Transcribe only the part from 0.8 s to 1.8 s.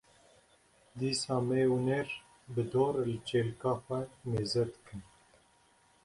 dîsa mê û